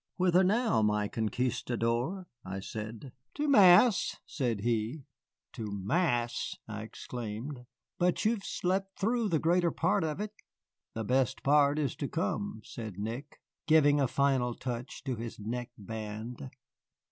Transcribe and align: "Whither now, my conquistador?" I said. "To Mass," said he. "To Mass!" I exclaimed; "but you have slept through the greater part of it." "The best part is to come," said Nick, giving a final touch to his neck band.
"Whither 0.17 0.43
now, 0.43 0.81
my 0.81 1.07
conquistador?" 1.07 2.25
I 2.43 2.59
said. 2.59 3.11
"To 3.35 3.47
Mass," 3.47 4.15
said 4.25 4.61
he. 4.61 5.03
"To 5.53 5.71
Mass!" 5.71 6.55
I 6.67 6.81
exclaimed; 6.81 7.67
"but 7.99 8.25
you 8.25 8.31
have 8.31 8.43
slept 8.43 8.97
through 8.97 9.29
the 9.29 9.37
greater 9.37 9.69
part 9.69 10.03
of 10.03 10.19
it." 10.19 10.33
"The 10.95 11.03
best 11.03 11.43
part 11.43 11.77
is 11.77 11.95
to 11.97 12.07
come," 12.07 12.61
said 12.65 12.97
Nick, 12.97 13.41
giving 13.67 14.01
a 14.01 14.07
final 14.07 14.55
touch 14.55 15.03
to 15.03 15.17
his 15.17 15.37
neck 15.37 15.69
band. 15.77 16.49